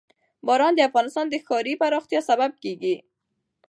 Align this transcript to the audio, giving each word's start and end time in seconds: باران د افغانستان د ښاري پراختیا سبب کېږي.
باران 0.47 0.73
د 0.75 0.79
افغانستان 0.89 1.25
د 1.29 1.35
ښاري 1.47 1.73
پراختیا 1.81 2.19
سبب 2.29 2.51
کېږي. 2.63 2.95